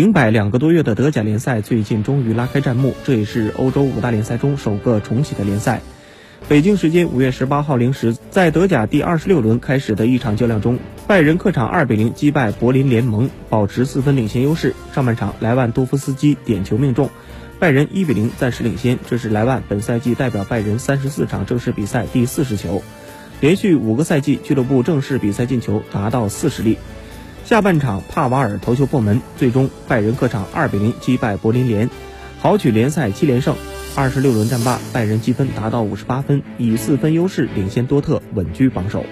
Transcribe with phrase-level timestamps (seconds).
[0.00, 5.82] 停摆两个多月的德甲联赛最近终于拉开战幕，这也是欧洲五大联赛中首个重启的联赛。
[6.48, 14.74] 北京时间五月十八号零时，在德甲第二十六轮开始的一场较量中，拜仁客场二比零击败柏林联盟，保持四分领先优势。
[14.94, 17.10] 上半场，莱万多夫斯基点球命中，
[17.58, 18.98] 拜仁一比零暂时领先。
[19.06, 22.82] 这是莱万本赛季代表拜仁三十四场正式比赛第四十球，
[23.42, 26.78] 连续五个赛季俱乐部正式比赛进球达到四十粒。
[27.44, 31.90] 下半场，帕瓦尔头球破门，最终拜仁客场二比零击败柏林联，
[32.38, 33.56] 豪取联赛七连胜。
[33.96, 39.04] 二十六轮战罢，拜仁积分达到五十八分，以四分优势领先多特，稳居榜首。